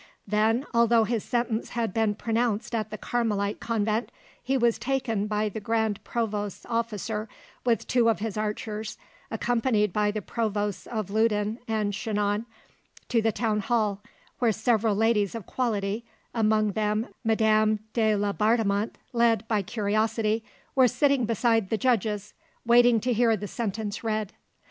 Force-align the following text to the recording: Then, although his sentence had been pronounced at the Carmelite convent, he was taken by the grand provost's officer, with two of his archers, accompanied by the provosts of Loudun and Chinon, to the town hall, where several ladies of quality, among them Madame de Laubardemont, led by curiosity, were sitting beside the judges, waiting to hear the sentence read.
Then, 0.25 0.65
although 0.73 1.03
his 1.03 1.23
sentence 1.23 1.69
had 1.77 1.93
been 1.93 2.15
pronounced 2.15 2.73
at 2.73 2.89
the 2.89 2.97
Carmelite 2.97 3.59
convent, 3.59 4.11
he 4.41 4.57
was 4.57 4.79
taken 4.79 5.27
by 5.27 5.47
the 5.47 5.59
grand 5.59 6.03
provost's 6.03 6.65
officer, 6.65 7.29
with 7.63 7.85
two 7.85 8.09
of 8.09 8.17
his 8.17 8.35
archers, 8.35 8.97
accompanied 9.29 9.93
by 9.93 10.09
the 10.09 10.23
provosts 10.23 10.87
of 10.87 11.11
Loudun 11.11 11.59
and 11.67 11.93
Chinon, 11.93 12.47
to 13.09 13.21
the 13.21 13.31
town 13.31 13.59
hall, 13.59 14.01
where 14.39 14.51
several 14.51 14.95
ladies 14.95 15.35
of 15.35 15.45
quality, 15.45 16.03
among 16.33 16.71
them 16.71 17.09
Madame 17.23 17.79
de 17.93 18.15
Laubardemont, 18.15 18.97
led 19.13 19.47
by 19.47 19.61
curiosity, 19.61 20.43
were 20.73 20.87
sitting 20.87 21.25
beside 21.25 21.69
the 21.69 21.77
judges, 21.77 22.33
waiting 22.65 22.99
to 22.99 23.13
hear 23.13 23.37
the 23.37 23.47
sentence 23.47 24.03
read. 24.03 24.33